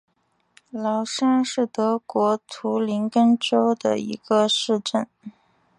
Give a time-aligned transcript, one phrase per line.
[0.71, 5.05] 劳沙是德国图林根州的一个市镇。